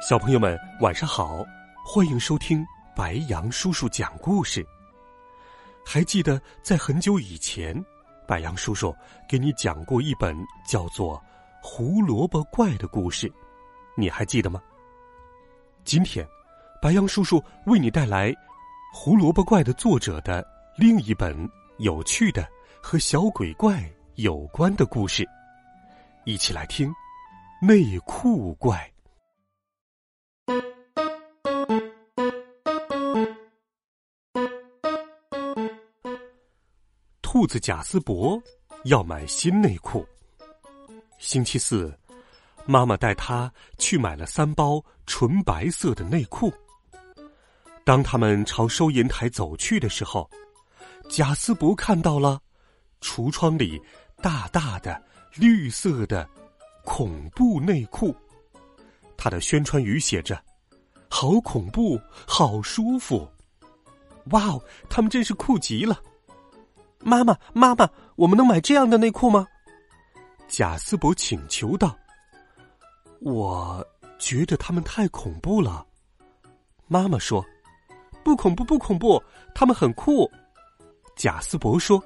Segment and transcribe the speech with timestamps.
[0.00, 1.44] 小朋友们，晚上好！
[1.84, 4.64] 欢迎收听白杨叔叔讲故事。
[5.84, 7.76] 还记得在很久以前，
[8.24, 8.94] 白杨叔叔
[9.28, 11.16] 给你讲过一本叫做
[11.60, 13.30] 《胡萝卜怪》的故事，
[13.96, 14.62] 你还记得吗？
[15.84, 16.24] 今天，
[16.80, 18.30] 白杨叔叔为你带来
[18.94, 21.36] 《胡萝卜怪》的作者的另一本
[21.78, 22.48] 有趣的
[22.80, 23.82] 和小鬼怪
[24.14, 25.28] 有关的故事，
[26.24, 26.88] 一起来听
[27.60, 28.88] 《内裤怪》。
[37.38, 38.42] 兔子贾斯伯
[38.82, 40.04] 要买新内裤。
[41.20, 41.96] 星期四，
[42.66, 46.52] 妈妈带他去买了三包纯白色的内裤。
[47.84, 50.28] 当他们朝收银台走去的时候，
[51.08, 52.40] 贾斯伯看到了
[53.00, 53.80] 橱窗里
[54.20, 55.00] 大大的
[55.36, 56.28] 绿色的
[56.84, 58.12] 恐怖内裤，
[59.16, 60.42] 它的宣传语写着
[61.08, 63.30] ：“好恐怖，好舒服。”
[64.30, 64.60] 哇哦，
[64.90, 66.02] 他们真是酷极了！
[67.08, 69.46] 妈妈，妈妈，我们能买这样的内裤吗？
[70.46, 71.96] 贾斯伯请求道。
[73.20, 73.82] 我
[74.18, 75.86] 觉得他们太恐怖了。
[76.86, 77.42] 妈妈说
[78.22, 79.22] ：“不恐怖，不恐怖，
[79.54, 80.30] 他们很酷。”
[81.16, 82.02] 贾斯伯说：“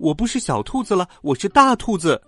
[0.00, 2.20] 我不是小兔子了，我是大兔子。”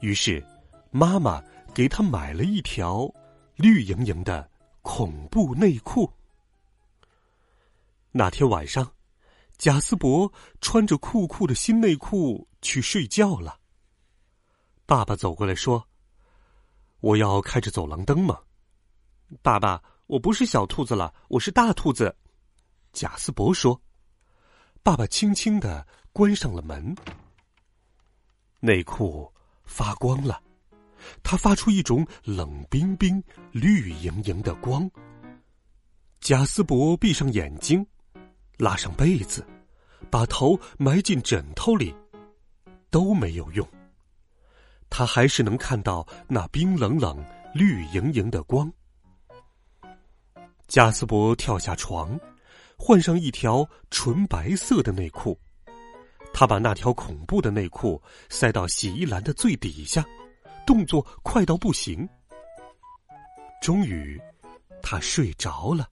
[0.00, 0.42] 于是，
[0.90, 1.42] 妈妈
[1.74, 3.06] 给他买了一条
[3.54, 4.48] 绿莹莹的
[4.80, 6.10] 恐怖内裤。
[8.12, 8.90] 那天晚上。
[9.58, 10.30] 贾斯伯
[10.60, 13.58] 穿着酷酷的新内裤去睡觉了。
[14.84, 15.88] 爸爸走过来说
[17.00, 18.38] ：“我要开着走廊灯吗？”
[19.42, 22.14] 爸爸，我不是小兔子了，我是大兔子。
[22.92, 23.80] 贾斯伯说
[24.84, 26.94] ：“爸爸轻轻的关上了门。”
[28.60, 29.32] 内裤
[29.64, 30.40] 发光了，
[31.22, 34.88] 它发出一种冷冰冰、绿莹莹的光。
[36.20, 37.84] 贾斯伯闭上眼睛。
[38.56, 39.44] 拉上被子，
[40.10, 41.94] 把头埋进枕头里，
[42.90, 43.66] 都没有用。
[44.88, 47.22] 他还是能看到那冰冷冷、
[47.52, 48.72] 绿莹莹的光。
[50.68, 52.18] 加斯伯跳下床，
[52.76, 55.38] 换上一条纯白色的内裤。
[56.32, 60.04] 他把那条恐怖的内裤塞到洗衣篮的最底下，
[60.66, 62.08] 动作快到不行。
[63.62, 64.20] 终于，
[64.82, 65.88] 他睡着了。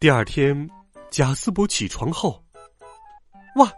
[0.00, 0.66] 第二天，
[1.10, 2.42] 贾斯伯起床后，
[3.56, 3.70] 哇，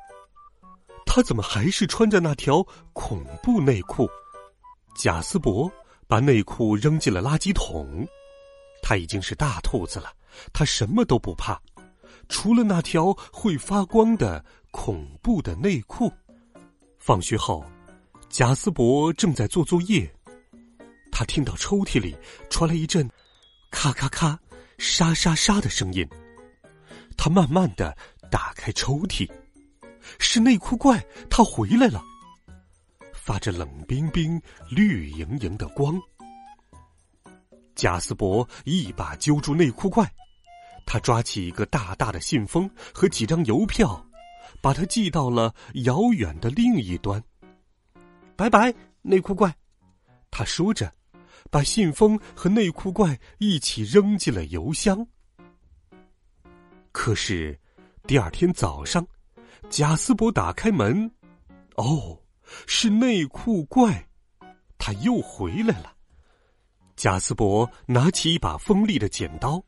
[1.05, 4.09] 他怎么还是穿着那条恐怖内裤？
[4.94, 5.69] 贾斯伯
[6.06, 8.06] 把内裤扔进了垃圾桶。
[8.84, 10.12] 他已经是大兔子了，
[10.53, 11.60] 他什么都不怕，
[12.28, 16.09] 除了那条会发光的恐怖的内裤。
[17.00, 17.65] 放学后，
[18.28, 20.09] 贾斯伯正在做作业，
[21.10, 22.16] 他听到抽屉里
[22.49, 23.10] 传来一阵
[23.72, 24.39] 咔咔咔。
[24.82, 26.04] 沙沙沙的声音，
[27.16, 27.97] 他慢慢的
[28.32, 29.31] 打开抽屉，
[30.19, 31.00] 是内裤怪，
[31.31, 32.03] 他回来了，
[33.15, 35.97] 发着冷冰冰、绿莹莹的光。
[37.76, 40.12] 贾斯伯一把揪住内裤怪，
[40.84, 44.04] 他抓起一个大大的信封和几张邮票，
[44.60, 45.54] 把它寄到了
[45.84, 47.22] 遥远的另一端。
[48.34, 49.54] 拜拜，内裤怪，
[50.28, 50.92] 他说着。
[51.53, 55.07] 把信封和内裤怪一起扔进了邮箱。
[56.93, 57.61] 可是，
[58.07, 59.07] 第二天早上，
[59.69, 61.13] 贾斯伯打开门，
[61.77, 62.19] 哦，
[62.67, 64.09] 是内裤怪，
[64.79, 65.95] 他又回来了。
[66.97, 69.63] 贾斯伯拿起一把锋利的剪刀，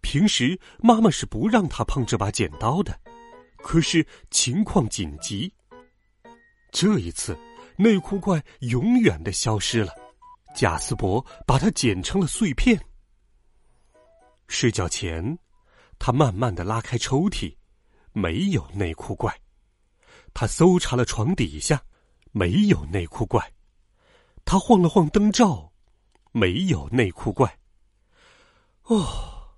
[0.00, 2.98] 平时妈妈是不让他碰这把剪刀的，
[3.58, 5.54] 可是情况紧急，
[6.72, 7.38] 这一次，
[7.76, 9.92] 内裤怪永远的消失了。
[10.54, 12.80] 贾斯伯把它剪成了碎片。
[14.46, 15.36] 睡觉前，
[15.98, 17.56] 他慢慢的拉开抽屉，
[18.12, 19.36] 没有内裤怪。
[20.32, 21.82] 他搜查了床底下，
[22.30, 23.52] 没有内裤怪。
[24.44, 25.72] 他晃了晃灯罩，
[26.32, 27.58] 没有内裤怪。
[28.84, 29.56] 哦，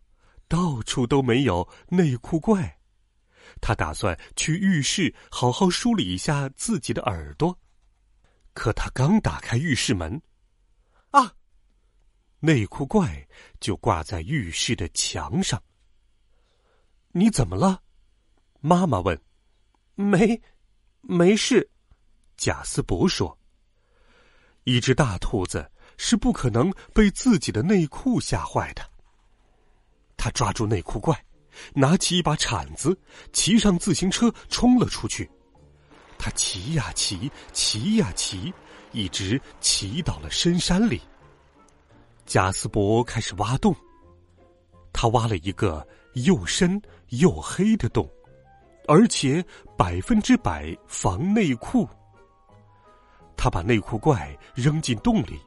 [0.48, 2.78] 到处都没有内裤怪。
[3.60, 7.58] 他打算去浴室好好梳理一下自己的耳朵。
[8.54, 10.20] 可他刚打开浴室门。
[12.40, 13.26] 内裤怪
[13.60, 15.62] 就挂在浴室的墙上。
[17.12, 17.82] 你怎么了？
[18.60, 19.18] 妈妈问。
[19.94, 20.40] 没，
[21.00, 21.70] 没事。
[22.36, 23.38] 贾斯伯说
[24.64, 28.82] ：“一只大兔子是不可能被自己的内裤吓坏的。”
[30.18, 31.24] 他抓住内裤怪，
[31.72, 32.98] 拿起一把铲子，
[33.32, 35.30] 骑上自行车冲了出去。
[36.18, 38.52] 他骑呀骑，骑呀骑，
[38.92, 41.00] 一直骑到了深山里。
[42.26, 43.72] 贾斯伯开始挖洞，
[44.92, 48.10] 他挖了一个又深又黑的洞，
[48.88, 49.42] 而且
[49.76, 51.88] 百分之百防内裤。
[53.36, 55.38] 他把内裤怪扔进洞里，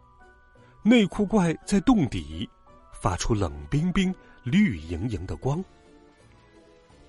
[0.82, 2.50] 内裤怪在洞底
[2.94, 5.62] 发出冷冰冰、绿莹莹的光。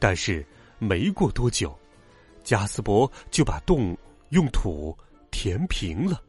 [0.00, 0.44] 但是
[0.78, 1.78] 没过多久，
[2.42, 3.96] 贾斯伯就把洞
[4.30, 4.98] 用土
[5.30, 6.20] 填平了，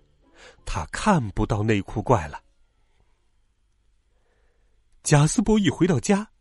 [0.64, 2.40] 他看不到内裤怪了。
[5.04, 6.32] 贾斯伯一回到家，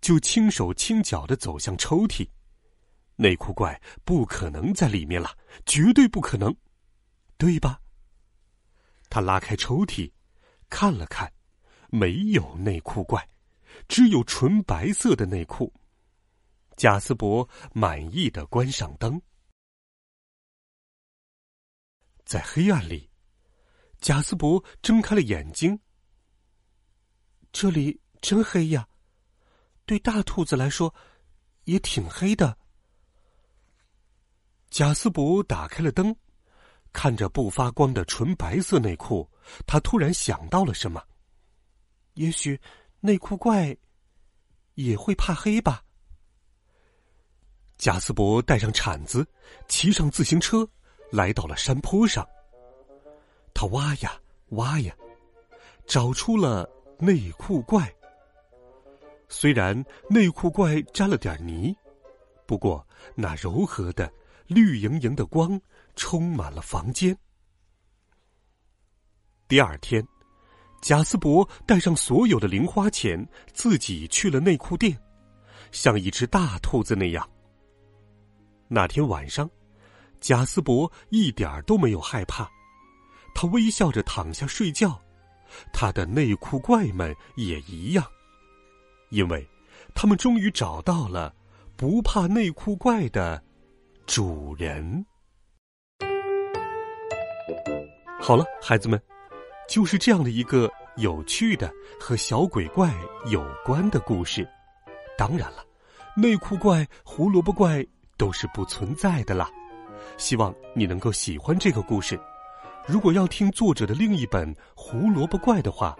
[0.00, 2.28] 就轻手轻脚的走向抽屉，
[3.16, 6.54] 内裤怪不可能在里面了，绝对不可能。
[7.38, 7.80] 对吧？
[9.08, 10.12] 他拉开抽屉，
[10.68, 11.32] 看了看，
[11.88, 13.26] 没有内裤怪，
[13.88, 15.72] 只有纯白色的内裤。
[16.76, 19.20] 贾斯伯满意的关上灯，
[22.24, 23.10] 在黑暗里，
[24.00, 25.80] 贾斯伯睁开了眼睛。
[27.52, 28.88] 这里真黑呀，
[29.86, 30.94] 对大兔子来说，
[31.64, 32.56] 也挺黑的。
[34.70, 36.14] 贾斯伯打开了灯。
[36.92, 39.30] 看着不发光的纯白色内裤，
[39.64, 41.00] 他突然想到了什么。
[42.14, 42.60] 也许
[42.98, 43.76] 内裤怪
[44.74, 45.84] 也会怕黑吧。
[47.78, 49.24] 贾斯伯带上铲子，
[49.68, 50.68] 骑上自行车，
[51.12, 52.28] 来到了山坡上。
[53.54, 54.92] 他挖呀挖呀，
[55.86, 56.68] 找出了
[56.98, 57.88] 内裤怪。
[59.30, 61.74] 虽然内裤怪沾了点泥，
[62.46, 64.12] 不过那柔和的、
[64.46, 65.58] 绿莹莹的光。
[65.96, 67.14] 充满了房间。
[69.48, 70.02] 第二天，
[70.80, 74.98] 贾斯伯带上所有的零花钱，自己去了内裤店，
[75.72, 77.28] 像一只大兔子那样。
[78.68, 79.50] 那天晚上，
[80.20, 82.48] 贾斯伯一点都没有害怕，
[83.34, 84.98] 他微笑着躺下睡觉。
[85.70, 88.06] 他的内裤怪们也一样，
[89.10, 89.46] 因为
[89.94, 91.34] 他们终于找到了
[91.76, 93.42] 不怕内裤怪的
[94.06, 95.04] 主人。
[98.20, 99.00] 好了，孩子们，
[99.68, 102.92] 就是这样的一个有趣的和小鬼怪
[103.26, 104.48] 有关的故事。
[105.18, 105.64] 当然了，
[106.16, 107.84] 内裤怪、胡萝卜怪
[108.16, 109.50] 都是不存在的啦。
[110.16, 112.18] 希望你能够喜欢这个故事。
[112.86, 115.96] 如果要听作者的另一本《胡萝卜怪》的话，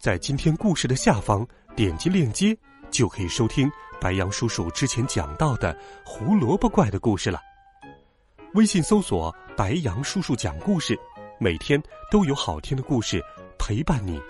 [0.00, 2.56] 在今天故事的下方点击链接，
[2.90, 3.70] 就可以收听
[4.00, 7.40] 白杨叔叔之前讲到的胡萝卜怪的故事了。
[8.54, 10.98] 微信搜索“白杨叔叔讲故事”，
[11.38, 11.80] 每天
[12.10, 13.22] 都有好听的故事
[13.58, 14.20] 陪伴你。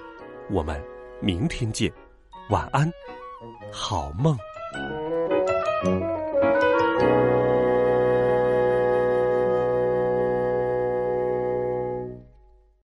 [0.51, 0.83] 我们
[1.23, 1.91] 明天见，
[2.51, 2.91] 晚安，
[3.73, 4.37] 好梦。